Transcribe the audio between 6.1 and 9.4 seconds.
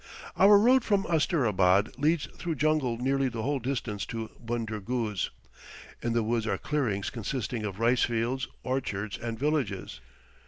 the woods are clearings consisting of rice fields, orchards, and